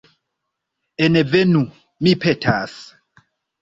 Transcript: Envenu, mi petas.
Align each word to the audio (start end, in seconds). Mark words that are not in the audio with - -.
Envenu, 1.09 1.63
mi 2.03 2.19
petas. 2.27 2.85